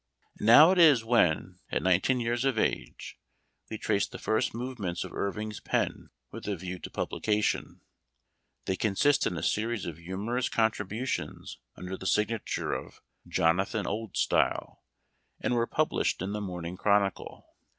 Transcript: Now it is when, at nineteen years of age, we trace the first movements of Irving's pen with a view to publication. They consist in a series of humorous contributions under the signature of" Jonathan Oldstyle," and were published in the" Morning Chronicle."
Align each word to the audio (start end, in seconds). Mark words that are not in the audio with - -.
Now 0.39 0.71
it 0.71 0.79
is 0.79 1.05
when, 1.05 1.59
at 1.71 1.83
nineteen 1.83 2.19
years 2.19 2.43
of 2.43 2.57
age, 2.57 3.19
we 3.69 3.77
trace 3.77 4.07
the 4.07 4.17
first 4.17 4.51
movements 4.51 5.03
of 5.03 5.13
Irving's 5.13 5.59
pen 5.59 6.09
with 6.31 6.47
a 6.47 6.55
view 6.55 6.79
to 6.79 6.89
publication. 6.89 7.81
They 8.65 8.77
consist 8.77 9.27
in 9.27 9.37
a 9.37 9.43
series 9.43 9.85
of 9.85 9.97
humorous 9.97 10.49
contributions 10.49 11.59
under 11.75 11.95
the 11.97 12.07
signature 12.07 12.73
of" 12.73 12.99
Jonathan 13.27 13.85
Oldstyle," 13.85 14.79
and 15.39 15.53
were 15.53 15.67
published 15.67 16.23
in 16.23 16.31
the" 16.33 16.41
Morning 16.51 16.77
Chronicle." 16.77 17.53